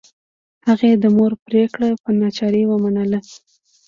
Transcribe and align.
هغې 0.67 0.91
د 1.03 1.05
مور 1.15 1.31
پریکړه 1.45 1.89
په 2.03 2.09
ناچارۍ 2.19 2.63
ومنله 2.67 3.19